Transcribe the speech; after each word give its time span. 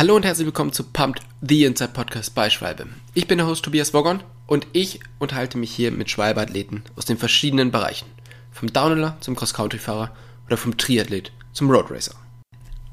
Hallo 0.00 0.16
und 0.16 0.24
herzlich 0.24 0.46
willkommen 0.46 0.72
zu 0.72 0.84
Pumped, 0.84 1.20
the 1.42 1.66
Inside 1.66 1.90
Podcast 1.92 2.34
bei 2.34 2.48
Schwalbe. 2.48 2.86
Ich 3.12 3.28
bin 3.28 3.36
der 3.36 3.46
Host 3.46 3.66
Tobias 3.66 3.92
Woggon 3.92 4.22
und 4.46 4.66
ich 4.72 5.00
unterhalte 5.18 5.58
mich 5.58 5.72
hier 5.72 5.90
mit 5.90 6.08
Schwalbe-Athleten 6.08 6.84
aus 6.96 7.04
den 7.04 7.18
verschiedenen 7.18 7.70
Bereichen. 7.70 8.06
Vom 8.50 8.72
Downhiller 8.72 9.18
zum 9.20 9.36
Cross-Country-Fahrer 9.36 10.10
oder 10.46 10.56
vom 10.56 10.78
Triathlet 10.78 11.32
zum 11.52 11.70
Road 11.70 11.90
Racer. 11.90 12.14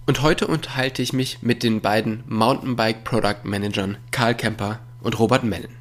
Und 0.05 0.21
heute 0.21 0.47
unterhalte 0.47 1.01
ich 1.01 1.13
mich 1.13 1.41
mit 1.41 1.63
den 1.63 1.79
beiden 1.79 2.25
Mountainbike 2.28 3.06
Product 3.06 3.46
Managern 3.46 3.97
Karl 4.12 4.35
Kemper 4.35 4.79
und 4.99 5.17
Robert 5.17 5.46
Mellen. 5.46 5.78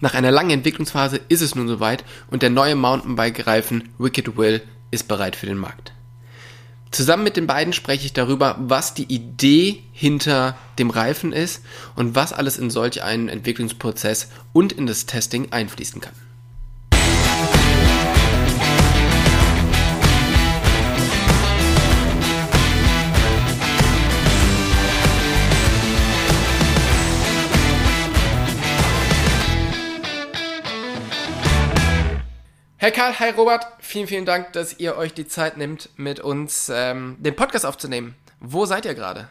Nach 0.00 0.12
einer 0.12 0.30
langen 0.30 0.50
Entwicklungsphase 0.50 1.22
ist 1.30 1.40
es 1.40 1.54
nun 1.54 1.68
soweit 1.68 2.04
und 2.30 2.42
der 2.42 2.50
neue 2.50 2.76
Mountainbike-Reifen 2.76 3.88
Wicked 3.96 4.36
Will 4.36 4.60
ist 4.90 5.08
bereit 5.08 5.36
für 5.36 5.46
den 5.46 5.56
Markt. 5.56 5.94
Zusammen 6.90 7.24
mit 7.24 7.36
den 7.36 7.46
beiden 7.46 7.72
spreche 7.72 8.06
ich 8.06 8.12
darüber, 8.12 8.56
was 8.58 8.94
die 8.94 9.12
Idee 9.12 9.82
hinter 9.92 10.56
dem 10.78 10.90
Reifen 10.90 11.32
ist 11.32 11.62
und 11.96 12.14
was 12.14 12.32
alles 12.32 12.56
in 12.56 12.70
solch 12.70 13.02
einen 13.02 13.28
Entwicklungsprozess 13.28 14.28
und 14.52 14.72
in 14.72 14.86
das 14.86 15.06
Testing 15.06 15.52
einfließen 15.52 16.00
kann. 16.00 16.14
Herr 32.88 32.94
Karl, 32.94 33.18
hi 33.20 33.28
Robert, 33.36 33.66
vielen, 33.80 34.06
vielen 34.06 34.24
Dank, 34.24 34.54
dass 34.54 34.80
ihr 34.80 34.96
euch 34.96 35.12
die 35.12 35.26
Zeit 35.26 35.58
nimmt, 35.58 35.90
mit 35.98 36.20
uns 36.20 36.72
ähm, 36.74 37.16
den 37.18 37.36
Podcast 37.36 37.66
aufzunehmen. 37.66 38.14
Wo 38.40 38.64
seid 38.64 38.86
ihr 38.86 38.94
gerade? 38.94 39.28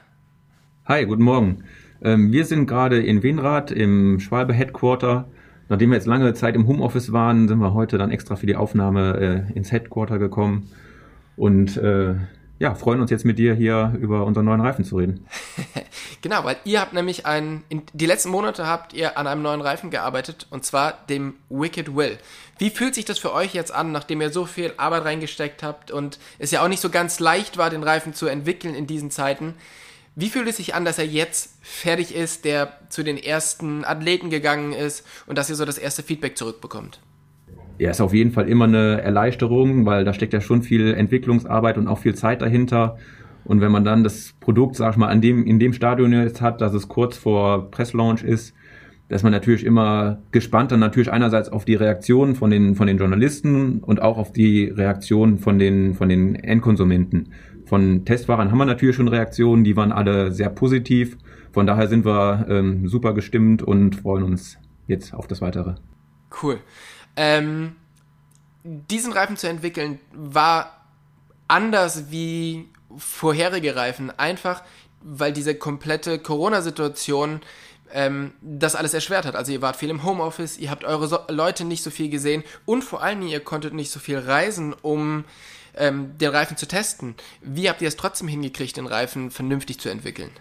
Hi, 0.86 1.08
guten 1.08 1.24
Morgen. 1.24 1.64
Ähm, 2.04 2.32
wir 2.32 2.46
sind 2.46 2.68
gerade 2.68 3.02
in 3.02 3.24
Wenrath 3.24 3.72
im 3.72 4.20
Schwalbe 4.20 4.54
Headquarter. 4.54 5.28
Nachdem 5.70 5.90
wir 5.90 5.96
jetzt 5.96 6.06
lange 6.06 6.36
Zeit 6.36 6.54
im 6.54 6.68
Homeoffice 6.68 7.12
waren, 7.14 7.48
sind 7.48 7.58
wir 7.58 7.74
heute 7.74 7.98
dann 7.98 8.12
extra 8.12 8.36
für 8.36 8.46
die 8.46 8.56
Aufnahme 8.56 9.48
äh, 9.50 9.58
ins 9.58 9.72
Headquarter 9.72 10.20
gekommen 10.20 10.70
und 11.36 11.78
äh, 11.78 12.14
ja, 12.60 12.74
freuen 12.74 13.02
uns 13.02 13.12
jetzt 13.12 13.26
mit 13.26 13.38
dir 13.38 13.54
hier 13.54 13.94
über 14.00 14.26
unseren 14.26 14.46
neuen 14.46 14.62
Reifen 14.62 14.84
zu 14.84 14.98
reden. 14.98 15.28
genau, 16.22 16.44
weil 16.44 16.58
ihr 16.64 16.82
habt 16.82 16.94
nämlich 16.94 17.26
ein, 17.26 17.64
in, 17.70 17.84
die 17.94 18.06
letzten 18.06 18.30
Monate 18.30 18.66
habt 18.66 18.94
ihr 18.94 19.18
an 19.18 19.28
einem 19.28 19.42
neuen 19.42 19.62
Reifen 19.62 19.92
gearbeitet 19.92 20.48
und 20.50 20.66
zwar 20.66 20.94
dem 21.10 21.36
Wicked 21.50 21.96
Will. 21.96 22.18
Wie 22.58 22.72
fühlt 22.72 22.96
sich 22.96 23.06
das 23.06 23.20
für 23.20 23.34
euch 23.34 23.54
jetzt 23.54 23.72
an, 23.72 23.92
nachdem 23.92 24.22
ihr 24.22 24.32
so 24.32 24.46
viel 24.46 24.74
Arbeit 24.78 25.06
reingesteckt 25.06 25.62
habt 25.62 25.92
und 25.92 26.18
es 26.40 26.52
ja 26.52 26.64
auch 26.64 26.68
nicht 26.68 26.82
so 26.82 26.90
ganz 26.90 27.20
leicht 27.20 27.58
war, 27.58 27.70
den 27.70 27.84
Reifen 27.84 28.14
zu 28.14 28.26
entwickeln 28.26 28.74
in 28.74 28.88
diesen 28.88 29.12
Zeiten? 29.12 29.54
Wie 30.16 30.30
fühlt 30.30 30.48
es 30.48 30.58
sich 30.58 30.74
an, 30.74 30.84
dass 30.84 30.98
er 30.98 31.06
jetzt 31.06 31.52
fertig 31.62 32.16
ist, 32.16 32.44
der 32.44 32.80
zu 32.90 33.04
den 33.04 33.18
ersten 33.18 33.86
Athleten 33.86 34.32
gegangen 34.32 34.74
ist 34.74 35.06
und 35.28 35.38
dass 35.38 35.50
ihr 35.50 35.56
so 35.56 35.66
das 35.66 35.78
erste 35.78 36.02
Feedback 36.02 36.40
zurückbekommt? 36.40 37.00
Ja, 37.80 37.92
ist 37.92 38.02
auf 38.02 38.14
jeden 38.14 38.32
Fall 38.32 38.50
immer 38.50 38.66
eine 38.66 39.02
Erleichterung, 39.02 39.86
weil 39.86 40.04
da 40.04 40.14
steckt 40.14 40.34
ja 40.34 40.42
schon 40.42 40.64
viel 40.64 40.94
Entwicklungsarbeit 40.94 41.78
und 41.78 41.88
auch 41.88 42.00
viel 42.00 42.16
Zeit 42.16 42.42
dahinter. 42.42 42.98
Und 43.46 43.62
wenn 43.62 43.72
man 43.72 43.84
dann 43.84 44.04
das 44.04 44.34
Produkt, 44.40 44.76
sag 44.76 44.92
ich 44.92 44.98
mal, 44.98 45.08
an 45.08 45.22
dem, 45.22 45.46
in 45.46 45.60
dem 45.60 45.74
Stadion 45.74 46.12
jetzt 46.12 46.42
hat, 46.42 46.60
dass 46.60 46.74
es 46.74 46.88
kurz 46.88 47.18
vor 47.18 47.72
Presslaunch 47.72 48.24
ist, 48.24 48.54
dass 49.10 49.24
man 49.24 49.32
natürlich 49.32 49.66
immer 49.66 50.22
gespannt 50.32 50.72
dann 50.72 50.82
natürlich 50.82 51.12
einerseits 51.12 51.50
auf 51.50 51.64
die 51.64 51.76
Reaktionen 51.76 52.36
von 52.36 52.50
den, 52.50 52.76
von 52.76 52.88
den 52.88 52.98
Journalisten 52.98 53.80
und 53.80 54.02
auch 54.02 54.18
auf 54.18 54.34
die 54.34 54.66
Reaktionen 54.66 55.38
von 55.38 55.60
den, 55.60 55.94
von 55.94 56.10
den 56.10 56.36
Endkonsumenten. 56.36 57.30
Von 57.66 58.06
Testfahrern 58.06 58.52
haben 58.52 58.58
wir 58.58 58.66
natürlich 58.66 58.96
schon 58.96 59.08
Reaktionen, 59.08 59.64
die 59.64 59.76
waren 59.76 59.92
alle 59.92 60.32
sehr 60.32 60.50
positiv. 60.50 61.18
Von 61.52 61.68
daher 61.68 61.88
sind 61.88 62.06
wir 62.06 62.46
ähm, 62.50 62.88
super 62.88 63.14
gestimmt 63.14 63.62
und 63.62 63.96
freuen 63.96 64.24
uns 64.24 64.58
jetzt 64.88 65.14
auf 65.14 65.28
das 65.28 65.42
Weitere. 65.42 65.76
Cool. 66.42 66.58
Ähm, 67.18 67.76
diesen 68.64 69.12
Reifen 69.12 69.36
zu 69.36 69.50
entwickeln 69.50 70.00
war 70.14 70.86
anders 71.48 72.12
wie 72.12 72.70
vorherige 72.96 73.76
Reifen, 73.76 74.18
einfach 74.18 74.64
weil 75.02 75.34
diese 75.34 75.56
komplette 75.56 76.20
Corona-Situation 76.20 77.42
ähm, 77.92 78.34
das 78.42 78.76
alles 78.76 78.94
erschwert 78.94 79.26
hat. 79.26 79.36
Also 79.36 79.52
ihr 79.52 79.62
wart 79.62 79.76
viel 79.78 79.90
im 79.90 80.04
Homeoffice, 80.04 80.58
ihr 80.58 80.70
habt 80.70 80.84
eure 80.84 81.08
so 81.08 81.20
Leute 81.30 81.66
nicht 81.66 81.84
so 81.84 81.90
viel 81.90 82.10
gesehen 82.10 82.44
und 82.66 82.84
vor 82.84 83.02
allem 83.02 83.22
ihr 83.22 83.40
konntet 83.40 83.74
nicht 83.74 83.92
so 83.92 84.00
viel 84.00 84.18
reisen, 84.18 84.74
um 84.74 85.26
ähm, 85.76 86.18
den 86.18 86.32
Reifen 86.32 86.58
zu 86.58 86.68
testen. 86.68 87.16
Wie 87.42 87.70
habt 87.70 87.82
ihr 87.82 87.88
es 87.88 87.98
trotzdem 87.98 88.28
hingekriegt, 88.28 88.78
den 88.78 88.88
Reifen 88.88 89.32
vernünftig 89.32 89.80
zu 89.80 89.90
entwickeln? 89.90 90.32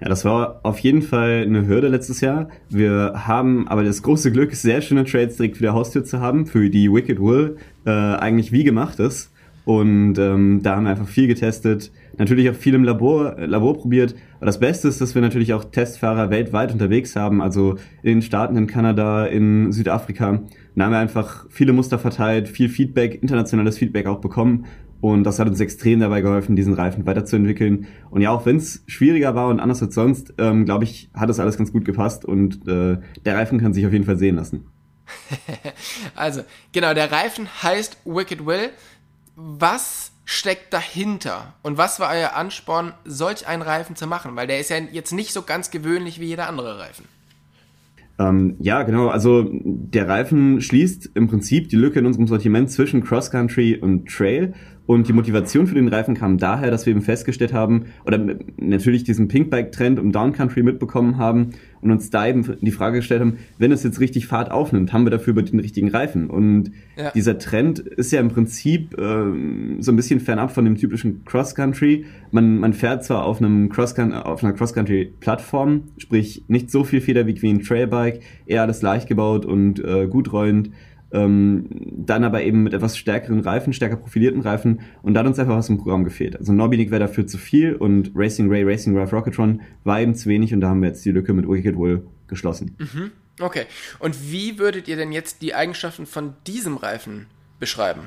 Ja, 0.00 0.08
das 0.08 0.24
war 0.24 0.60
auf 0.64 0.80
jeden 0.80 1.02
Fall 1.02 1.44
eine 1.46 1.66
Hürde 1.66 1.88
letztes 1.88 2.20
Jahr. 2.20 2.48
Wir 2.68 3.12
haben 3.14 3.68
aber 3.68 3.84
das 3.84 4.02
große 4.02 4.32
Glück, 4.32 4.54
sehr 4.54 4.82
schöne 4.82 5.04
Trades 5.04 5.36
direkt 5.36 5.58
vor 5.58 5.64
der 5.64 5.74
Haustür 5.74 6.04
zu 6.04 6.20
haben, 6.20 6.46
für 6.46 6.68
die 6.68 6.92
Wicked 6.92 7.20
Will 7.20 7.56
äh, 7.86 7.90
eigentlich 7.90 8.50
wie 8.50 8.64
gemacht 8.64 8.98
ist. 8.98 9.30
Und 9.64 10.18
ähm, 10.18 10.60
da 10.62 10.76
haben 10.76 10.84
wir 10.84 10.90
einfach 10.90 11.08
viel 11.08 11.26
getestet, 11.26 11.90
natürlich 12.18 12.50
auch 12.50 12.54
viel 12.54 12.74
im 12.74 12.84
Labor, 12.84 13.38
äh, 13.38 13.46
Labor 13.46 13.78
probiert. 13.78 14.14
Aber 14.36 14.46
das 14.46 14.60
Beste 14.60 14.88
ist, 14.88 15.00
dass 15.00 15.14
wir 15.14 15.22
natürlich 15.22 15.54
auch 15.54 15.64
Testfahrer 15.64 16.28
weltweit 16.28 16.72
unterwegs 16.72 17.16
haben, 17.16 17.40
also 17.40 17.76
in 18.02 18.16
den 18.16 18.22
Staaten, 18.22 18.56
in 18.56 18.66
Kanada, 18.66 19.24
in 19.24 19.72
Südafrika. 19.72 20.42
Da 20.76 20.84
haben 20.84 20.92
wir 20.92 20.98
einfach 20.98 21.46
viele 21.48 21.72
Muster 21.72 21.98
verteilt, 21.98 22.48
viel 22.48 22.68
Feedback, 22.68 23.22
internationales 23.22 23.78
Feedback 23.78 24.06
auch 24.06 24.20
bekommen 24.20 24.66
und 25.04 25.24
das 25.24 25.38
hat 25.38 25.46
uns 25.48 25.60
extrem 25.60 26.00
dabei 26.00 26.22
geholfen, 26.22 26.56
diesen 26.56 26.72
Reifen 26.72 27.04
weiterzuentwickeln. 27.04 27.88
Und 28.08 28.22
ja, 28.22 28.30
auch 28.30 28.46
wenn 28.46 28.56
es 28.56 28.82
schwieriger 28.86 29.34
war 29.34 29.48
und 29.48 29.60
anders 29.60 29.82
als 29.82 29.94
sonst, 29.94 30.32
ähm, 30.38 30.64
glaube 30.64 30.84
ich, 30.84 31.10
hat 31.12 31.28
das 31.28 31.40
alles 31.40 31.58
ganz 31.58 31.72
gut 31.72 31.84
gepasst 31.84 32.24
und 32.24 32.66
äh, 32.66 32.96
der 33.22 33.36
Reifen 33.36 33.60
kann 33.60 33.74
sich 33.74 33.84
auf 33.84 33.92
jeden 33.92 34.06
Fall 34.06 34.16
sehen 34.16 34.36
lassen. 34.36 34.66
also, 36.14 36.40
genau, 36.72 36.94
der 36.94 37.12
Reifen 37.12 37.46
heißt 37.62 37.98
Wicked 38.06 38.46
Will. 38.46 38.70
Was 39.36 40.12
steckt 40.24 40.72
dahinter? 40.72 41.52
Und 41.60 41.76
was 41.76 42.00
war 42.00 42.10
euer 42.10 42.32
Ansporn, 42.32 42.94
solch 43.04 43.46
einen 43.46 43.60
Reifen 43.60 43.96
zu 43.96 44.06
machen? 44.06 44.36
Weil 44.36 44.46
der 44.46 44.58
ist 44.58 44.70
ja 44.70 44.78
jetzt 44.78 45.12
nicht 45.12 45.34
so 45.34 45.42
ganz 45.42 45.70
gewöhnlich 45.70 46.18
wie 46.18 46.28
jeder 46.28 46.48
andere 46.48 46.78
Reifen. 46.78 47.04
Ähm, 48.18 48.56
ja, 48.60 48.84
genau. 48.84 49.08
Also 49.08 49.50
der 49.52 50.08
Reifen 50.08 50.60
schließt 50.60 51.10
im 51.14 51.28
Prinzip 51.28 51.68
die 51.68 51.76
Lücke 51.76 51.98
in 51.98 52.06
unserem 52.06 52.26
Sortiment 52.26 52.70
zwischen 52.70 53.02
Cross 53.02 53.30
Country 53.30 53.76
und 53.76 54.08
Trail 54.08 54.54
und 54.86 55.08
die 55.08 55.14
Motivation 55.14 55.66
für 55.66 55.74
den 55.74 55.88
Reifen 55.88 56.14
kam 56.14 56.36
daher, 56.36 56.70
dass 56.70 56.84
wir 56.84 56.90
eben 56.90 57.00
festgestellt 57.00 57.54
haben, 57.54 57.86
oder 58.04 58.36
natürlich 58.58 59.04
diesen 59.04 59.28
Pinkbike-Trend 59.28 59.98
im 59.98 60.12
Downcountry 60.12 60.62
mitbekommen 60.62 61.16
haben 61.16 61.50
und 61.80 61.90
uns 61.90 62.10
da 62.10 62.26
eben 62.26 62.56
die 62.60 62.70
Frage 62.70 62.98
gestellt 62.98 63.22
haben, 63.22 63.38
wenn 63.58 63.72
es 63.72 63.82
jetzt 63.82 64.00
richtig 64.00 64.26
Fahrt 64.26 64.50
aufnimmt, 64.50 64.92
haben 64.92 65.04
wir 65.04 65.10
dafür 65.10 65.32
über 65.32 65.42
den 65.42 65.60
richtigen 65.60 65.88
Reifen? 65.88 66.28
Und 66.28 66.72
ja. 66.96 67.10
dieser 67.12 67.38
Trend 67.38 67.78
ist 67.78 68.12
ja 68.12 68.20
im 68.20 68.28
Prinzip 68.28 68.98
äh, 68.98 69.80
so 69.80 69.92
ein 69.92 69.96
bisschen 69.96 70.20
fernab 70.20 70.52
von 70.52 70.66
dem 70.66 70.76
typischen 70.76 71.24
Cross-Country. 71.24 72.04
Man, 72.30 72.58
man 72.58 72.74
fährt 72.74 73.04
zwar 73.04 73.24
auf 73.24 73.38
einem 73.38 73.70
Cross 73.70 73.98
auf 73.98 74.44
einer 74.44 74.52
Cross-Country-Plattform, 74.52 75.84
sprich 75.96 76.44
nicht 76.48 76.70
so 76.70 76.84
viel 76.84 77.00
Federweg 77.00 77.40
wie 77.40 77.50
ein 77.50 77.62
Trailbike, 77.62 78.20
eher 78.44 78.62
alles 78.62 78.82
leicht 78.82 79.08
gebaut 79.08 79.46
und 79.46 79.82
äh, 79.82 80.06
gut 80.08 80.32
rollend 80.32 80.70
ähm, 81.14 81.66
dann 81.70 82.24
aber 82.24 82.42
eben 82.42 82.64
mit 82.64 82.74
etwas 82.74 82.98
stärkeren 82.98 83.40
Reifen, 83.40 83.72
stärker 83.72 83.96
profilierten 83.96 84.40
Reifen 84.40 84.80
und 85.02 85.14
da 85.14 85.20
hat 85.20 85.26
uns 85.26 85.38
einfach 85.38 85.56
was 85.56 85.68
im 85.68 85.78
Programm 85.78 86.04
gefehlt. 86.04 86.36
Also 86.36 86.52
Norbinik 86.52 86.90
wäre 86.90 87.00
dafür 87.00 87.26
zu 87.26 87.38
viel 87.38 87.74
und 87.74 88.10
Racing 88.14 88.50
Ray, 88.50 88.64
Racing 88.64 88.96
Ralph 88.96 89.12
Rocketron 89.12 89.62
war 89.84 90.00
eben 90.00 90.14
zu 90.14 90.28
wenig 90.28 90.52
und 90.52 90.60
da 90.60 90.68
haben 90.68 90.82
wir 90.82 90.88
jetzt 90.88 91.04
die 91.04 91.12
Lücke 91.12 91.32
mit 91.32 91.48
Wicked 91.48 91.78
Will 91.78 92.04
geschlossen. 92.26 92.76
Mhm. 92.78 93.12
Okay. 93.40 93.64
Und 94.00 94.30
wie 94.30 94.58
würdet 94.58 94.88
ihr 94.88 94.96
denn 94.96 95.12
jetzt 95.12 95.40
die 95.42 95.54
Eigenschaften 95.54 96.06
von 96.06 96.34
diesem 96.46 96.76
Reifen 96.76 97.26
beschreiben? 97.60 98.02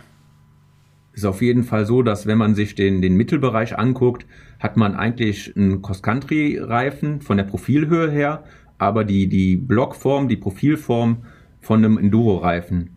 Ist 1.13 1.25
auf 1.25 1.41
jeden 1.41 1.63
Fall 1.63 1.85
so, 1.85 2.03
dass 2.03 2.28
wenn 2.28 2.38
man 2.38 2.56
sich 2.56 2.75
den, 2.75 3.01
den 3.01 3.16
Mittelbereich 3.16 3.78
anguckt, 3.78 4.25
hat 4.59 4.78
man 4.78 4.95
eigentlich 4.95 5.56
einen 5.56 5.81
Cross-Country-Reifen 5.81 7.21
von 7.21 7.38
der 7.38 7.45
Profilhöhe 7.45 8.12
her, 8.12 8.44
aber 8.77 9.04
die, 9.04 9.27
die 9.27 9.56
Blockform, 9.56 10.27
die 10.27 10.38
Profilform 10.38 11.24
von 11.62 11.83
einem 11.83 11.98
Enduro-Reifen. 11.98 12.96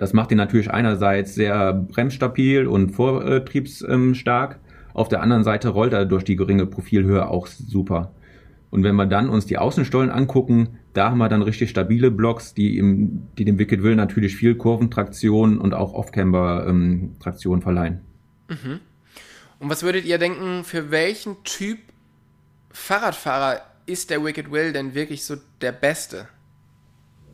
Das 0.00 0.14
macht 0.14 0.30
ihn 0.30 0.38
natürlich 0.38 0.70
einerseits 0.70 1.34
sehr 1.34 1.74
bremsstabil 1.74 2.66
und 2.66 2.92
vortriebsstark. 2.92 4.58
Auf 4.94 5.08
der 5.08 5.20
anderen 5.20 5.44
Seite 5.44 5.68
rollt 5.68 5.92
er 5.92 6.06
durch 6.06 6.24
die 6.24 6.36
geringe 6.36 6.64
Profilhöhe 6.64 7.28
auch 7.28 7.46
super. 7.46 8.10
Und 8.70 8.82
wenn 8.82 8.96
wir 8.96 9.04
dann 9.04 9.28
uns 9.28 9.44
die 9.44 9.58
Außenstollen 9.58 10.08
angucken, 10.08 10.78
da 10.94 11.10
haben 11.10 11.18
wir 11.18 11.28
dann 11.28 11.42
richtig 11.42 11.68
stabile 11.68 12.10
Blocks, 12.10 12.54
die, 12.54 12.78
im, 12.78 13.26
die 13.36 13.44
dem 13.44 13.58
Wicked 13.58 13.82
Will 13.82 13.94
natürlich 13.94 14.36
viel 14.36 14.54
Kurventraktion 14.54 15.58
und 15.58 15.74
auch 15.74 15.92
Off-Camber-Traktion 15.92 17.58
ähm, 17.58 17.62
verleihen. 17.62 18.00
Mhm. 18.48 18.80
Und 19.58 19.68
was 19.68 19.82
würdet 19.82 20.06
ihr 20.06 20.16
denken, 20.16 20.64
für 20.64 20.90
welchen 20.90 21.44
Typ 21.44 21.78
Fahrradfahrer 22.70 23.60
ist 23.84 24.08
der 24.08 24.24
Wicked 24.24 24.50
Will 24.50 24.72
denn 24.72 24.94
wirklich 24.94 25.24
so 25.26 25.36
der 25.60 25.72
beste? 25.72 26.26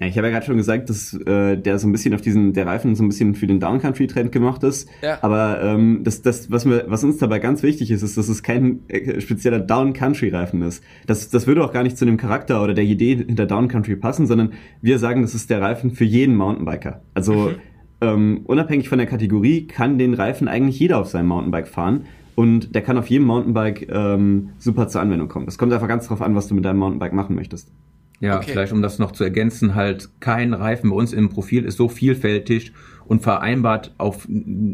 Ja, 0.01 0.07
ich 0.07 0.19
habe 0.19 0.27
ja 0.27 0.33
gerade 0.35 0.45
schon 0.45 0.59
gesagt, 0.59 0.91
dass 0.91 1.15
äh, 1.15 1.57
der 1.57 1.79
so 1.79 1.89
ein 1.89 1.93
bisschen 1.93 2.13
auf 2.13 2.21
diesen, 2.21 2.53
der 2.53 2.67
Reifen 2.67 2.95
so 2.95 3.03
ein 3.03 3.09
bisschen 3.09 3.35
für 3.35 3.47
den 3.47 3.61
Downcountry-Trend 3.61 4.31
gemacht 4.31 4.63
ist. 4.63 4.89
Ja. 5.03 5.19
Aber 5.23 5.63
ähm, 5.63 6.01
das, 6.05 6.21
das, 6.21 6.51
was 6.51 6.67
mir, 6.67 6.85
was 6.87 7.03
uns 7.03 7.17
dabei 7.17 7.39
ganz 7.39 7.63
wichtig 7.63 7.91
ist, 7.91 8.03
ist, 8.03 8.19
dass 8.19 8.29
es 8.29 8.43
kein 8.43 8.81
äh, 8.89 9.21
spezieller 9.23 9.59
Downcountry-Reifen 9.59 10.61
ist. 10.63 10.85
Das, 11.07 11.31
das 11.31 11.47
würde 11.47 11.65
auch 11.65 11.73
gar 11.73 11.83
nicht 11.83 11.97
zu 11.97 12.05
dem 12.05 12.19
Charakter 12.19 12.63
oder 12.63 12.75
der 12.75 12.85
Idee 12.85 13.17
hinter 13.17 13.47
Downcountry 13.47 13.97
passen, 13.97 14.27
sondern 14.27 14.53
wir 14.83 14.99
sagen, 14.99 15.23
das 15.23 15.35
ist 15.35 15.49
der 15.49 15.63
Reifen 15.63 15.93
für 15.93 16.05
jeden 16.05 16.37
Mountainbiker. 16.37 17.01
Also 17.15 17.33
Mhm. 17.51 17.55
ähm, 18.03 18.41
unabhängig 18.45 18.91
von 18.91 18.99
der 18.99 19.07
Kategorie 19.07 19.67
kann 19.67 19.97
den 19.97 20.13
Reifen 20.13 20.49
eigentlich 20.49 20.79
jeder 20.79 20.99
auf 20.99 21.09
seinem 21.09 21.29
Mountainbike 21.29 21.69
fahren. 21.69 22.05
Und 22.35 22.75
der 22.75 22.83
kann 22.83 22.99
auf 22.99 23.09
jedem 23.09 23.27
Mountainbike 23.27 23.89
ähm, 23.91 24.51
super 24.59 24.89
zur 24.89 25.01
Anwendung 25.01 25.29
kommen. 25.29 25.47
Das 25.47 25.57
kommt 25.57 25.73
einfach 25.73 25.89
ganz 25.89 26.07
drauf 26.07 26.21
an, 26.21 26.35
was 26.35 26.49
du 26.49 26.55
mit 26.55 26.67
deinem 26.67 26.79
Mountainbike 26.81 27.15
machen 27.15 27.35
möchtest. 27.35 27.73
Ja, 28.21 28.39
Okay. 28.39 28.53
vielleicht 28.53 28.73
um 28.73 28.81
das 28.83 28.99
noch 28.99 29.13
zu 29.13 29.25
ergänzen, 29.25 29.75
halt 29.75 30.09
kein 30.21 30.55
Reifen 30.55 30.91
bei 30.91 30.97
uns 30.97 31.13
im 31.13 31.29
Profil 31.29 31.65
ist 31.65 31.77
so 31.77 31.89
vielfältig 31.89 32.73
und 33.05 33.23
vereinbart 33.23 33.95
auf 33.99 34.27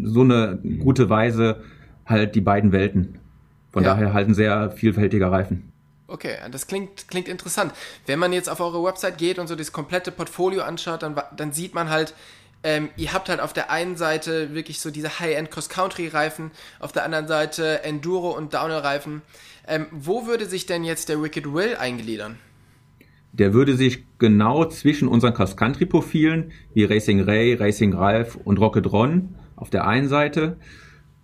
so 0.04 0.20
eine 0.20 0.58
gute 0.80 1.10
Weise 1.10 1.62
halt 2.06 2.34
die 2.34 2.40
beiden 2.40 2.72
Welten. 2.72 3.18
Von 3.72 3.82
Ja. 3.84 3.94
daher 3.94 4.12
halt 4.12 4.28
ein 4.28 4.34
sehr 4.34 4.70
vielfältiger 4.70 5.30
Reifen. 5.32 5.72
Okay, 6.06 6.34
das 6.50 6.66
klingt, 6.66 7.08
klingt 7.08 7.26
interessant. 7.26 7.72
Wenn 8.06 8.18
man 8.18 8.32
jetzt 8.32 8.48
auf 8.50 8.60
eure 8.60 8.84
Website 8.84 9.16
geht 9.18 9.38
und 9.38 9.46
so 9.48 9.56
das 9.56 9.72
komplette 9.72 10.12
Portfolio 10.12 10.62
anschaut, 10.62 11.02
dann, 11.02 11.16
dann 11.34 11.52
sieht 11.52 11.74
man 11.74 11.88
halt, 11.88 12.14
ähm, 12.64 12.90
ihr 12.96 13.12
habt 13.14 13.28
halt 13.30 13.40
auf 13.40 13.52
der 13.54 13.70
einen 13.70 13.96
Seite 13.96 14.54
wirklich 14.54 14.78
so 14.80 14.90
diese 14.90 15.18
High-End 15.20 15.50
Cross-Country-Reifen, 15.50 16.50
auf 16.80 16.92
der 16.92 17.04
anderen 17.04 17.26
Seite 17.28 17.82
Enduro- 17.82 18.36
und 18.36 18.52
Downhill-Reifen. 18.54 19.22
Ähm, 19.66 19.86
wo 19.90 20.26
würde 20.26 20.44
sich 20.46 20.66
denn 20.66 20.84
jetzt 20.84 21.08
der 21.08 21.20
Wicked 21.22 21.52
Will 21.54 21.76
eingliedern? 21.76 22.38
Der 23.32 23.54
würde 23.54 23.76
sich 23.76 24.04
genau 24.18 24.66
zwischen 24.66 25.08
unseren 25.08 25.34
Cross-Country-Profilen 25.34 26.52
wie 26.74 26.84
Racing 26.84 27.20
Ray, 27.20 27.54
Racing 27.54 27.94
Ralph 27.94 28.36
und 28.36 28.58
Rocket 28.58 28.92
Ron 28.92 29.34
auf 29.56 29.70
der 29.70 29.86
einen 29.86 30.08
Seite 30.08 30.56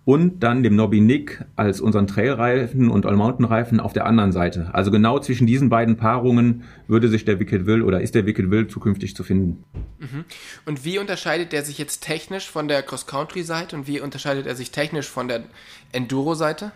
und 0.05 0.41
dann 0.41 0.63
dem 0.63 0.75
Nobby 0.75 1.01
Nick 1.01 1.45
als 1.55 1.79
unseren 1.79 2.07
Trailreifen 2.07 2.89
und 2.89 3.05
All-Mountain-Reifen 3.05 3.79
auf 3.79 3.93
der 3.93 4.07
anderen 4.07 4.31
Seite. 4.31 4.71
Also 4.73 4.89
genau 4.89 5.19
zwischen 5.19 5.45
diesen 5.45 5.69
beiden 5.69 5.97
Paarungen 5.97 6.63
würde 6.87 7.09
sich 7.09 7.25
der 7.25 7.39
Wicked 7.39 7.67
Will 7.67 7.83
oder 7.83 8.01
ist 8.01 8.15
der 8.15 8.25
Wicked 8.25 8.49
Will 8.49 8.65
zukünftig 8.65 9.15
zu 9.15 9.23
finden. 9.23 9.63
Und 10.65 10.83
wie 10.83 10.97
unterscheidet 10.97 11.51
der 11.51 11.63
sich 11.63 11.77
jetzt 11.77 11.99
technisch 11.99 12.49
von 12.49 12.67
der 12.67 12.81
Cross-Country-Seite 12.81 13.75
und 13.75 13.87
wie 13.87 13.99
unterscheidet 13.99 14.47
er 14.47 14.55
sich 14.55 14.71
technisch 14.71 15.07
von 15.07 15.27
der 15.27 15.43
Enduro-Seite? 15.91 16.71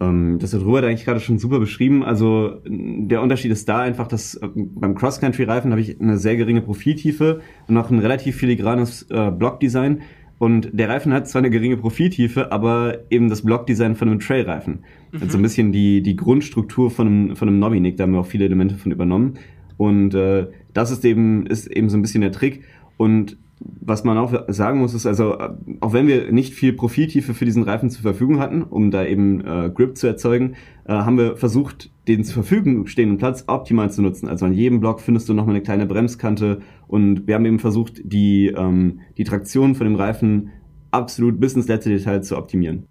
Ähm, 0.00 0.38
das 0.38 0.54
hat 0.54 0.62
Robert 0.62 0.84
eigentlich 0.84 1.04
gerade 1.04 1.20
schon 1.20 1.38
super 1.38 1.58
beschrieben. 1.58 2.04
Also 2.04 2.60
der 2.66 3.22
Unterschied 3.22 3.50
ist 3.50 3.68
da 3.68 3.80
einfach, 3.80 4.06
dass 4.06 4.34
äh, 4.36 4.48
beim 4.54 4.94
Cross-Country-Reifen 4.94 5.70
habe 5.70 5.80
ich 5.80 6.00
eine 6.00 6.18
sehr 6.18 6.36
geringe 6.36 6.62
Profiltiefe 6.62 7.40
und 7.66 7.76
auch 7.76 7.90
ein 7.90 7.98
relativ 7.98 8.36
filigranes 8.36 9.06
äh, 9.10 9.30
Blockdesign. 9.30 10.02
Und 10.38 10.70
der 10.72 10.88
Reifen 10.88 11.12
hat 11.12 11.28
zwar 11.28 11.40
eine 11.40 11.50
geringe 11.50 11.76
Profiltiefe, 11.76 12.52
aber 12.52 12.98
eben 13.10 13.28
das 13.28 13.42
Blockdesign 13.42 13.96
von 13.96 14.08
einem 14.08 14.20
Trailreifen. 14.20 14.84
Also 15.20 15.36
ein 15.36 15.42
bisschen 15.42 15.72
die, 15.72 16.00
die 16.00 16.14
Grundstruktur 16.14 16.92
von 16.92 17.06
einem, 17.08 17.36
von 17.36 17.48
einem 17.48 17.58
Nobby-Nick, 17.58 17.96
da 17.96 18.04
haben 18.04 18.12
wir 18.12 18.20
auch 18.20 18.26
viele 18.26 18.44
Elemente 18.44 18.76
von 18.76 18.92
übernommen. 18.92 19.34
Und 19.78 20.14
äh, 20.14 20.46
das 20.74 20.92
ist 20.92 21.04
eben, 21.04 21.46
ist 21.46 21.66
eben 21.66 21.88
so 21.88 21.96
ein 21.96 22.02
bisschen 22.02 22.20
der 22.20 22.30
Trick. 22.30 22.62
Und 22.98 23.38
was 23.60 24.04
man 24.04 24.18
auch 24.18 24.44
sagen 24.48 24.78
muss, 24.78 24.94
ist 24.94 25.06
also, 25.06 25.38
auch 25.80 25.92
wenn 25.92 26.06
wir 26.06 26.30
nicht 26.30 26.54
viel 26.54 26.72
Profiltiefe 26.72 27.34
für 27.34 27.44
diesen 27.44 27.62
Reifen 27.62 27.90
zur 27.90 28.02
Verfügung 28.02 28.38
hatten, 28.38 28.62
um 28.62 28.90
da 28.90 29.04
eben 29.04 29.40
äh, 29.40 29.70
Grip 29.74 29.96
zu 29.96 30.06
erzeugen, 30.06 30.54
äh, 30.84 30.92
haben 30.92 31.18
wir 31.18 31.36
versucht, 31.36 31.90
den 32.06 32.24
zur 32.24 32.34
Verfügung 32.34 32.86
stehenden 32.86 33.18
Platz 33.18 33.44
optimal 33.46 33.90
zu 33.90 34.02
nutzen. 34.02 34.28
Also 34.28 34.46
an 34.46 34.52
jedem 34.52 34.80
Block 34.80 35.00
findest 35.00 35.28
du 35.28 35.34
nochmal 35.34 35.56
eine 35.56 35.64
kleine 35.64 35.86
Bremskante 35.86 36.60
und 36.86 37.26
wir 37.26 37.34
haben 37.34 37.44
eben 37.46 37.58
versucht, 37.58 38.00
die, 38.04 38.48
ähm, 38.48 39.00
die 39.16 39.24
Traktion 39.24 39.74
von 39.74 39.86
dem 39.86 39.96
Reifen 39.96 40.50
absolut 40.90 41.40
bis 41.40 41.54
ins 41.54 41.68
letzte 41.68 41.90
Detail 41.90 42.22
zu 42.22 42.36
optimieren. 42.36 42.86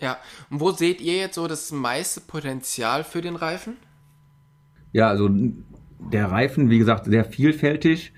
Ja, 0.00 0.16
und 0.50 0.60
wo 0.60 0.70
seht 0.70 1.00
ihr 1.00 1.16
jetzt 1.16 1.34
so 1.34 1.46
das 1.46 1.72
meiste 1.72 2.20
Potenzial 2.20 3.04
für 3.04 3.20
den 3.20 3.36
Reifen? 3.36 3.76
Ja, 4.92 5.08
also 5.08 5.28
der 5.98 6.30
Reifen, 6.30 6.70
wie 6.70 6.78
gesagt, 6.78 7.06
sehr 7.06 7.24
vielfältig. 7.24 8.12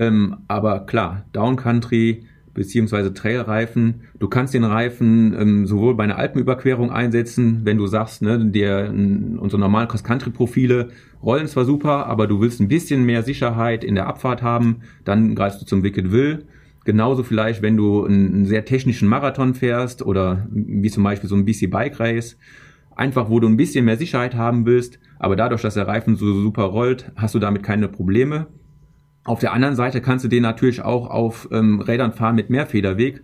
Ähm, 0.00 0.38
aber 0.48 0.86
klar, 0.86 1.26
Downcountry 1.32 2.24
beziehungsweise 2.54 3.14
Trailreifen. 3.14 4.02
Du 4.18 4.28
kannst 4.28 4.54
den 4.54 4.64
Reifen 4.64 5.36
ähm, 5.38 5.66
sowohl 5.66 5.94
bei 5.94 6.04
einer 6.04 6.18
Alpenüberquerung 6.18 6.90
einsetzen, 6.90 7.60
wenn 7.64 7.76
du 7.76 7.86
sagst, 7.86 8.22
ne, 8.22 8.44
der, 8.44 8.90
unsere 8.90 9.60
normalen 9.60 9.88
Cross-Country-Profile 9.88 10.88
rollen 11.22 11.46
zwar 11.46 11.64
super, 11.64 12.06
aber 12.06 12.26
du 12.26 12.40
willst 12.40 12.60
ein 12.60 12.68
bisschen 12.68 13.04
mehr 13.04 13.22
Sicherheit 13.22 13.84
in 13.84 13.94
der 13.94 14.06
Abfahrt 14.06 14.42
haben, 14.42 14.80
dann 15.04 15.34
greifst 15.34 15.60
du 15.62 15.66
zum 15.66 15.82
Wicked 15.84 16.10
Will. 16.10 16.46
Genauso 16.84 17.22
vielleicht, 17.22 17.62
wenn 17.62 17.76
du 17.76 18.04
einen 18.04 18.46
sehr 18.46 18.64
technischen 18.64 19.06
Marathon 19.06 19.54
fährst 19.54 20.02
oder 20.02 20.46
wie 20.50 20.90
zum 20.90 21.04
Beispiel 21.04 21.28
so 21.28 21.36
ein 21.36 21.44
BC 21.44 21.70
Bike 21.70 22.00
Race, 22.00 22.36
einfach 22.96 23.30
wo 23.30 23.38
du 23.38 23.48
ein 23.48 23.58
bisschen 23.58 23.84
mehr 23.84 23.98
Sicherheit 23.98 24.34
haben 24.34 24.66
willst, 24.66 24.98
aber 25.18 25.36
dadurch, 25.36 25.62
dass 25.62 25.74
der 25.74 25.86
Reifen 25.86 26.16
so 26.16 26.40
super 26.40 26.64
rollt, 26.64 27.12
hast 27.16 27.34
du 27.34 27.38
damit 27.38 27.62
keine 27.62 27.88
Probleme. 27.88 28.46
Auf 29.24 29.40
der 29.40 29.52
anderen 29.52 29.76
Seite 29.76 30.00
kannst 30.00 30.24
du 30.24 30.28
den 30.28 30.42
natürlich 30.42 30.82
auch 30.82 31.08
auf 31.10 31.48
ähm, 31.52 31.80
Rädern 31.80 32.12
fahren 32.12 32.36
mit 32.36 32.50
mehr 32.50 32.66
Federweg, 32.66 33.22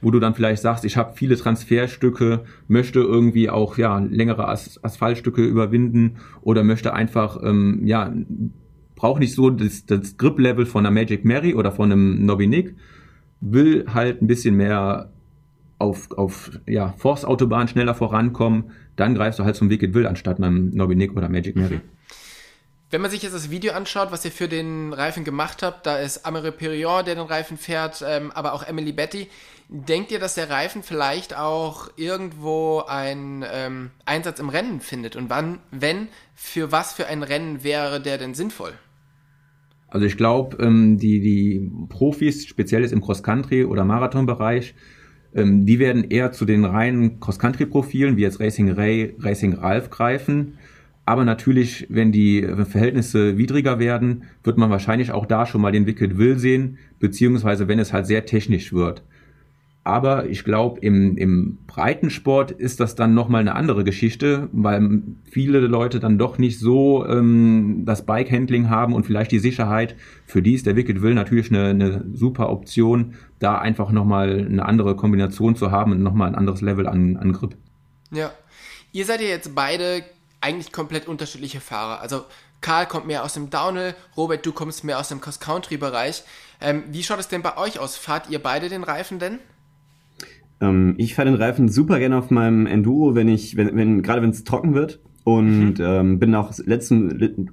wo 0.00 0.10
du 0.10 0.20
dann 0.20 0.34
vielleicht 0.34 0.60
sagst, 0.60 0.84
ich 0.84 0.96
habe 0.96 1.14
viele 1.14 1.36
Transferstücke, 1.36 2.44
möchte 2.68 3.00
irgendwie 3.00 3.48
auch 3.48 3.78
ja 3.78 3.98
längere 3.98 4.48
As 4.48 4.82
Asphaltstücke 4.82 5.44
überwinden 5.44 6.16
oder 6.42 6.64
möchte 6.64 6.92
einfach 6.92 7.38
ähm, 7.42 7.82
ja 7.84 8.12
brauche 8.96 9.20
nicht 9.20 9.34
so 9.34 9.50
das, 9.50 9.86
das 9.86 10.16
Grip-Level 10.16 10.66
von 10.66 10.84
einer 10.84 10.92
Magic 10.92 11.24
Mary 11.24 11.54
oder 11.54 11.70
von 11.70 11.92
einem 11.92 12.24
Nobby 12.24 12.48
Nick, 12.48 12.74
will 13.40 13.84
halt 13.92 14.20
ein 14.20 14.26
bisschen 14.26 14.56
mehr 14.56 15.12
auf, 15.78 16.10
auf 16.12 16.50
ja, 16.66 16.94
Forstautobahn 16.96 17.68
schneller 17.68 17.94
vorankommen, 17.94 18.70
dann 18.96 19.14
greifst 19.14 19.38
du 19.38 19.44
halt 19.44 19.54
zum 19.54 19.70
Wicked 19.70 19.94
Will 19.94 20.06
anstatt 20.06 20.38
einem 20.38 20.70
Nobby 20.70 20.96
Nick 20.96 21.14
oder 21.14 21.28
Magic 21.28 21.54
Mary. 21.54 21.80
Wenn 22.88 23.00
man 23.00 23.10
sich 23.10 23.22
jetzt 23.22 23.34
das 23.34 23.50
Video 23.50 23.72
anschaut, 23.72 24.12
was 24.12 24.24
ihr 24.24 24.30
für 24.30 24.46
den 24.46 24.92
Reifen 24.92 25.24
gemacht 25.24 25.64
habt, 25.64 25.86
da 25.86 25.98
ist 25.98 26.24
Amere 26.24 26.52
Perrion, 26.52 27.04
der 27.04 27.16
den 27.16 27.26
Reifen 27.26 27.56
fährt, 27.56 28.04
ähm, 28.06 28.30
aber 28.30 28.52
auch 28.52 28.62
Emily 28.62 28.92
Betty. 28.92 29.26
Denkt 29.68 30.12
ihr, 30.12 30.20
dass 30.20 30.34
der 30.34 30.50
Reifen 30.50 30.84
vielleicht 30.84 31.36
auch 31.36 31.90
irgendwo 31.96 32.84
einen 32.86 33.44
ähm, 33.52 33.90
Einsatz 34.04 34.38
im 34.38 34.50
Rennen 34.50 34.80
findet? 34.80 35.16
Und 35.16 35.30
wann, 35.30 35.58
wenn, 35.72 36.06
für 36.36 36.70
was 36.70 36.92
für 36.92 37.08
ein 37.08 37.24
Rennen 37.24 37.64
wäre 37.64 38.00
der 38.00 38.18
denn 38.18 38.34
sinnvoll? 38.34 38.72
Also 39.88 40.06
ich 40.06 40.16
glaube, 40.16 40.56
ähm, 40.62 40.96
die, 40.98 41.20
die 41.20 41.68
Profis, 41.88 42.46
speziell 42.46 42.82
jetzt 42.82 42.92
im 42.92 43.00
Cross-Country- 43.00 43.64
oder 43.64 43.84
Marathonbereich, 43.84 44.76
ähm, 45.34 45.66
die 45.66 45.80
werden 45.80 46.04
eher 46.08 46.30
zu 46.30 46.44
den 46.44 46.64
reinen 46.64 47.18
Cross-Country-Profilen, 47.18 48.16
wie 48.16 48.22
jetzt 48.22 48.38
Racing 48.38 48.70
Ray, 48.70 49.16
Racing 49.18 49.54
Ralph 49.54 49.90
greifen. 49.90 50.58
Aber 51.06 51.24
natürlich, 51.24 51.86
wenn 51.88 52.10
die 52.10 52.42
Verhältnisse 52.42 53.38
widriger 53.38 53.78
werden, 53.78 54.24
wird 54.42 54.58
man 54.58 54.70
wahrscheinlich 54.70 55.12
auch 55.12 55.24
da 55.24 55.46
schon 55.46 55.60
mal 55.60 55.70
den 55.70 55.86
Wicked 55.86 56.18
Will 56.18 56.36
sehen, 56.36 56.78
beziehungsweise 56.98 57.68
wenn 57.68 57.78
es 57.78 57.92
halt 57.92 58.06
sehr 58.06 58.26
technisch 58.26 58.72
wird. 58.72 59.04
Aber 59.84 60.28
ich 60.28 60.42
glaube, 60.42 60.80
im, 60.80 61.16
im 61.16 61.58
Breitensport 61.68 62.50
ist 62.50 62.80
das 62.80 62.96
dann 62.96 63.14
nochmal 63.14 63.42
eine 63.42 63.54
andere 63.54 63.84
Geschichte, 63.84 64.48
weil 64.50 65.02
viele 65.30 65.60
Leute 65.60 66.00
dann 66.00 66.18
doch 66.18 66.38
nicht 66.38 66.58
so 66.58 67.06
ähm, 67.06 67.84
das 67.86 68.04
Bike-Handling 68.04 68.68
haben 68.68 68.92
und 68.92 69.06
vielleicht 69.06 69.30
die 69.30 69.38
Sicherheit. 69.38 69.94
Für 70.24 70.42
die 70.42 70.54
ist 70.54 70.66
der 70.66 70.74
Wicked 70.74 71.02
Will 71.02 71.14
natürlich 71.14 71.52
eine, 71.52 71.66
eine 71.66 72.04
super 72.14 72.50
Option, 72.50 73.14
da 73.38 73.58
einfach 73.58 73.92
nochmal 73.92 74.44
eine 74.50 74.66
andere 74.66 74.96
Kombination 74.96 75.54
zu 75.54 75.70
haben 75.70 75.92
und 75.92 76.02
nochmal 76.02 76.30
ein 76.30 76.34
anderes 76.34 76.62
Level 76.62 76.88
an, 76.88 77.16
an 77.16 77.30
Grip. 77.30 77.56
Ja. 78.10 78.32
Ihr 78.90 79.04
seid 79.04 79.20
ja 79.20 79.28
jetzt 79.28 79.54
beide 79.54 80.02
eigentlich 80.40 80.72
komplett 80.72 81.08
unterschiedliche 81.08 81.60
Fahrer. 81.60 82.00
Also 82.00 82.24
Karl 82.60 82.86
kommt 82.86 83.06
mehr 83.06 83.24
aus 83.24 83.34
dem 83.34 83.50
Downhill, 83.50 83.94
Robert, 84.16 84.44
du 84.44 84.52
kommst 84.52 84.84
mehr 84.84 84.98
aus 84.98 85.08
dem 85.08 85.20
Cross-Country-Bereich. 85.20 86.24
Ähm, 86.60 86.84
wie 86.88 87.02
schaut 87.02 87.20
es 87.20 87.28
denn 87.28 87.42
bei 87.42 87.56
euch 87.56 87.78
aus? 87.78 87.96
Fahrt 87.96 88.30
ihr 88.30 88.38
beide 88.42 88.68
den 88.68 88.82
Reifen 88.82 89.18
denn? 89.18 89.38
Ähm, 90.60 90.94
ich 90.98 91.14
fahre 91.14 91.28
den 91.30 91.40
Reifen 91.40 91.68
super 91.68 91.98
gerne 91.98 92.16
auf 92.16 92.30
meinem 92.30 92.66
Enduro, 92.66 93.14
wenn 93.14 93.28
ich, 93.28 93.56
wenn, 93.56 93.76
wenn 93.76 94.02
gerade 94.02 94.22
wenn 94.22 94.30
es 94.30 94.44
trocken 94.44 94.74
wird. 94.74 95.00
Und 95.26 95.80
ähm, 95.80 96.20
bin 96.20 96.36
auch 96.36 96.52
letzten, 96.66 97.10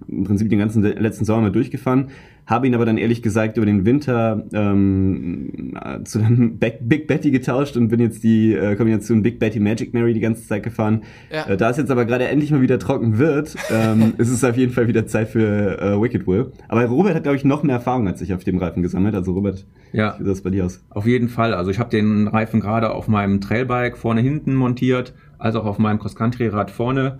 im 0.08 0.24
Prinzip 0.26 0.48
den 0.48 0.60
ganzen 0.60 0.84
letzten 0.84 1.26
Sommer 1.26 1.42
mal 1.42 1.52
durchgefahren, 1.52 2.10
habe 2.46 2.68
ihn 2.68 2.76
aber 2.76 2.86
dann 2.86 3.00
ehrlich 3.00 3.24
gesagt 3.24 3.58
über 3.58 3.66
den 3.66 3.84
Winter 3.84 4.44
ähm, 4.54 5.74
äh, 5.84 6.04
zu 6.04 6.20
einem 6.20 6.58
Big, 6.60 6.88
Big 6.88 7.08
Betty 7.08 7.32
getauscht 7.32 7.76
und 7.76 7.88
bin 7.88 8.00
jetzt 8.00 8.24
die 8.24 8.54
äh, 8.54 8.76
Kombination 8.76 9.24
Big 9.24 9.40
Betty 9.40 9.60
Magic 9.60 9.92
Mary 9.92 10.14
die 10.14 10.20
ganze 10.20 10.48
Zeit 10.48 10.62
gefahren. 10.62 11.02
Ja. 11.32 11.48
Äh, 11.48 11.58
da 11.58 11.72
es 11.72 11.78
jetzt 11.78 11.90
aber 11.90 12.06
gerade 12.06 12.28
endlich 12.28 12.52
mal 12.52 12.62
wieder 12.62 12.78
trocken 12.78 13.18
wird, 13.18 13.56
ähm, 13.72 14.14
ist 14.20 14.30
es 14.30 14.44
auf 14.44 14.56
jeden 14.56 14.72
Fall 14.72 14.88
wieder 14.88 15.08
Zeit 15.08 15.30
für 15.30 15.82
äh, 15.82 16.00
Wicked 16.00 16.28
Will. 16.28 16.52
Aber 16.68 16.86
Robert 16.86 17.16
hat, 17.16 17.24
glaube 17.24 17.38
ich, 17.38 17.44
noch 17.44 17.64
mehr 17.64 17.78
Erfahrung 17.78 18.08
als 18.08 18.22
ich 18.22 18.36
auf 18.36 18.44
dem 18.44 18.60
Reifen 18.60 18.84
gesammelt. 18.84 19.16
Also 19.16 19.32
Robert, 19.34 19.66
Ja. 19.94 20.14
wie 20.20 20.24
sieht 20.26 20.32
das 20.32 20.42
bei 20.42 20.52
dir 20.52 20.66
aus? 20.66 20.84
Auf 20.92 21.08
jeden 21.08 21.28
Fall. 21.28 21.56
Also 21.56 21.72
ich 21.72 21.80
habe 21.80 21.90
den 21.90 22.28
Reifen 22.28 22.60
gerade 22.60 22.92
auf 22.92 23.08
meinem 23.08 23.42
Trailbike 23.42 23.98
vorne 23.98 24.22
hinten 24.22 24.54
montiert, 24.54 25.16
als 25.40 25.56
auch 25.56 25.66
auf 25.66 25.80
meinem 25.80 25.98
Cross-Country-Rad 25.98 26.70
vorne. 26.70 27.18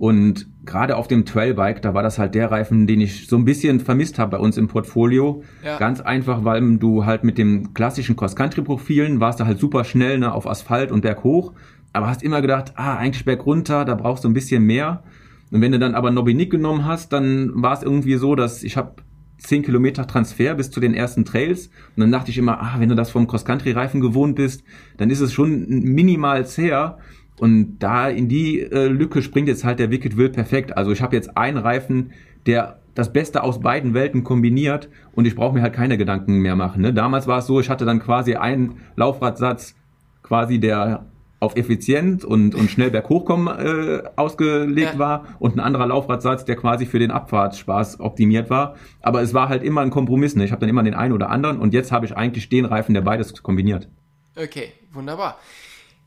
Und 0.00 0.46
gerade 0.64 0.96
auf 0.96 1.08
dem 1.08 1.26
Trailbike, 1.26 1.82
da 1.82 1.92
war 1.92 2.02
das 2.02 2.18
halt 2.18 2.34
der 2.34 2.50
Reifen, 2.50 2.86
den 2.86 3.02
ich 3.02 3.26
so 3.26 3.36
ein 3.36 3.44
bisschen 3.44 3.80
vermisst 3.80 4.18
habe 4.18 4.30
bei 4.30 4.38
uns 4.38 4.56
im 4.56 4.66
Portfolio. 4.66 5.42
Ja. 5.62 5.76
Ganz 5.76 6.00
einfach, 6.00 6.42
weil 6.42 6.78
du 6.78 7.04
halt 7.04 7.22
mit 7.22 7.36
dem 7.36 7.74
klassischen 7.74 8.16
Cross-Country-Profilen 8.16 9.20
warst 9.20 9.40
da 9.40 9.44
halt 9.44 9.58
super 9.58 9.84
schnell 9.84 10.18
ne, 10.18 10.32
auf 10.32 10.46
Asphalt 10.46 10.90
und 10.90 11.02
berghoch. 11.02 11.52
Aber 11.92 12.08
hast 12.08 12.22
immer 12.22 12.40
gedacht, 12.40 12.72
ah, 12.76 12.96
eigentlich 12.96 13.26
bergunter, 13.26 13.84
da 13.84 13.94
brauchst 13.94 14.24
du 14.24 14.30
ein 14.30 14.32
bisschen 14.32 14.64
mehr. 14.64 15.02
Und 15.50 15.60
wenn 15.60 15.72
du 15.72 15.78
dann 15.78 15.94
aber 15.94 16.10
Nobinik 16.10 16.50
genommen 16.50 16.86
hast, 16.86 17.12
dann 17.12 17.50
war 17.56 17.74
es 17.74 17.82
irgendwie 17.82 18.14
so, 18.14 18.34
dass 18.34 18.62
ich 18.62 18.78
habe 18.78 18.94
10 19.36 19.64
Kilometer 19.64 20.06
Transfer 20.06 20.54
bis 20.54 20.70
zu 20.70 20.80
den 20.80 20.94
ersten 20.94 21.26
Trails. 21.26 21.66
Und 21.94 22.00
dann 22.00 22.10
dachte 22.10 22.30
ich 22.30 22.38
immer, 22.38 22.58
ah, 22.62 22.76
wenn 22.78 22.88
du 22.88 22.94
das 22.94 23.10
vom 23.10 23.26
Cross-Country-Reifen 23.26 24.00
gewohnt 24.00 24.36
bist, 24.36 24.64
dann 24.96 25.10
ist 25.10 25.20
es 25.20 25.34
schon 25.34 25.66
minimal 25.68 26.46
zäher. 26.46 26.96
Und 27.40 27.78
da 27.78 28.10
in 28.10 28.28
die 28.28 28.60
äh, 28.60 28.86
Lücke 28.88 29.22
springt 29.22 29.48
jetzt 29.48 29.64
halt 29.64 29.78
der 29.78 29.90
Wicked 29.90 30.18
Will 30.18 30.28
perfekt. 30.28 30.76
Also 30.76 30.92
ich 30.92 31.00
habe 31.00 31.16
jetzt 31.16 31.38
einen 31.38 31.56
Reifen, 31.56 32.12
der 32.44 32.80
das 32.94 33.14
Beste 33.14 33.42
aus 33.42 33.60
beiden 33.60 33.94
Welten 33.94 34.24
kombiniert 34.24 34.90
und 35.12 35.24
ich 35.24 35.34
brauche 35.34 35.54
mir 35.54 35.62
halt 35.62 35.72
keine 35.72 35.96
Gedanken 35.96 36.40
mehr 36.40 36.54
machen. 36.54 36.82
Ne? 36.82 36.92
Damals 36.92 37.26
war 37.26 37.38
es 37.38 37.46
so, 37.46 37.58
ich 37.58 37.70
hatte 37.70 37.86
dann 37.86 37.98
quasi 37.98 38.34
einen 38.34 38.82
Laufradsatz, 38.94 39.74
quasi 40.22 40.60
der 40.60 41.06
auf 41.38 41.56
effizient 41.56 42.26
und, 42.26 42.54
und 42.54 42.70
schnell 42.70 42.90
berghochkommen 42.90 43.48
äh, 43.48 44.02
ausgelegt 44.16 44.92
ja. 44.92 44.98
war 44.98 45.24
und 45.38 45.56
ein 45.56 45.60
anderer 45.60 45.86
Laufradsatz, 45.86 46.44
der 46.44 46.56
quasi 46.56 46.84
für 46.84 46.98
den 46.98 47.10
Abfahrtsspaß 47.10 48.00
optimiert 48.00 48.50
war. 48.50 48.76
Aber 49.00 49.22
es 49.22 49.32
war 49.32 49.48
halt 49.48 49.62
immer 49.62 49.80
ein 49.80 49.88
Kompromiss. 49.88 50.36
Ne? 50.36 50.44
Ich 50.44 50.52
habe 50.52 50.60
dann 50.60 50.68
immer 50.68 50.82
den 50.82 50.92
einen 50.92 51.14
oder 51.14 51.30
anderen 51.30 51.58
und 51.58 51.72
jetzt 51.72 51.90
habe 51.90 52.04
ich 52.04 52.14
eigentlich 52.14 52.50
den 52.50 52.66
Reifen, 52.66 52.92
der 52.92 53.00
beides 53.00 53.42
kombiniert. 53.42 53.88
Okay, 54.36 54.74
wunderbar. 54.92 55.38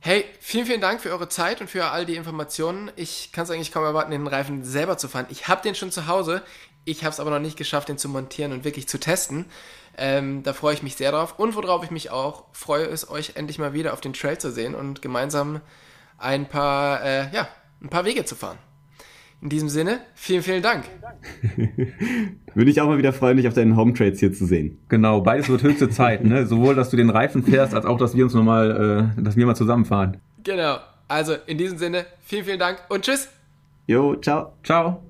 Hey, 0.05 0.25
vielen, 0.41 0.65
vielen 0.65 0.81
Dank 0.81 0.99
für 0.99 1.11
eure 1.11 1.29
Zeit 1.29 1.61
und 1.61 1.69
für 1.69 1.85
all 1.85 2.05
die 2.05 2.17
Informationen. 2.17 2.91
Ich 2.97 3.31
kann 3.31 3.45
es 3.45 3.49
eigentlich 3.49 3.71
kaum 3.71 3.85
erwarten, 3.85 4.11
den 4.11 4.27
Reifen 4.27 4.65
selber 4.65 4.97
zu 4.97 5.07
fahren. 5.07 5.27
Ich 5.29 5.47
habe 5.47 5.61
den 5.61 5.75
schon 5.75 5.91
zu 5.91 6.07
Hause. 6.07 6.41
Ich 6.83 7.05
habe 7.05 7.13
es 7.13 7.21
aber 7.21 7.29
noch 7.29 7.39
nicht 7.39 7.55
geschafft, 7.55 7.87
den 7.87 7.97
zu 7.97 8.09
montieren 8.09 8.51
und 8.51 8.65
wirklich 8.65 8.89
zu 8.89 8.99
testen. 8.99 9.45
Ähm, 9.97 10.43
da 10.43 10.51
freue 10.51 10.73
ich 10.73 10.83
mich 10.83 10.97
sehr 10.97 11.13
drauf. 11.13 11.39
Und 11.39 11.55
worauf 11.55 11.85
ich 11.85 11.89
mich 11.89 12.11
auch 12.11 12.47
freue, 12.51 12.83
ist, 12.83 13.09
euch 13.09 13.37
endlich 13.37 13.59
mal 13.59 13.71
wieder 13.71 13.93
auf 13.93 14.01
den 14.01 14.11
Trail 14.11 14.37
zu 14.37 14.51
sehen 14.51 14.75
und 14.75 15.01
gemeinsam 15.01 15.61
ein 16.17 16.49
paar, 16.49 17.01
äh, 17.01 17.33
ja, 17.33 17.47
ein 17.81 17.87
paar 17.87 18.03
Wege 18.03 18.25
zu 18.25 18.35
fahren. 18.35 18.57
In 19.43 19.49
diesem 19.49 19.67
Sinne, 19.67 19.99
vielen, 20.15 20.41
vielen 20.41 20.63
Dank. 20.63 20.85
Würde 22.53 22.71
ich 22.71 22.79
auch 22.79 22.87
mal 22.87 22.97
wieder 22.97 23.11
freuen, 23.11 23.35
dich 23.35 23.45
auf 23.49 23.53
deinen 23.53 23.75
Home 23.75 23.93
Trades 23.93 24.21
hier 24.21 24.31
zu 24.31 24.45
sehen. 24.45 24.79
Genau, 24.87 25.19
beides 25.19 25.49
wird 25.49 25.63
höchste 25.63 25.89
Zeit, 25.89 26.23
ne? 26.23 26.45
Sowohl, 26.47 26.75
dass 26.75 26.89
du 26.89 26.95
den 26.95 27.09
Reifen 27.09 27.43
fährst, 27.43 27.73
als 27.73 27.85
auch, 27.85 27.97
dass 27.97 28.15
wir 28.15 28.23
uns 28.23 28.33
nochmal, 28.33 29.11
äh, 29.17 29.21
dass 29.21 29.35
wir 29.35 29.45
mal 29.45 29.55
zusammenfahren. 29.55 30.15
Genau. 30.43 30.77
Also 31.09 31.35
in 31.45 31.57
diesem 31.57 31.77
Sinne, 31.77 32.05
vielen, 32.21 32.45
vielen 32.45 32.59
Dank 32.59 32.79
und 32.87 33.03
tschüss. 33.03 33.27
Jo, 33.85 34.15
ciao. 34.15 34.53
Ciao. 34.63 35.03